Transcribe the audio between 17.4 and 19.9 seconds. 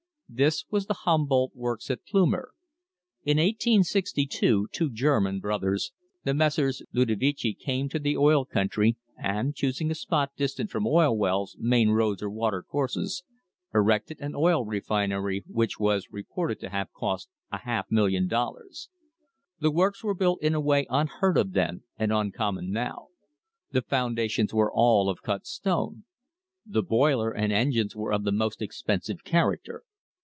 a half million dollars. The